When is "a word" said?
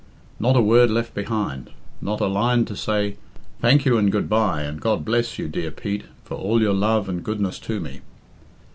0.55-0.89